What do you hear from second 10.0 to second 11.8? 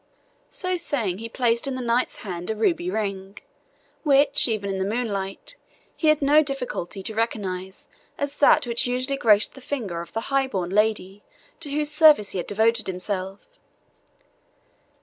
of the high born lady to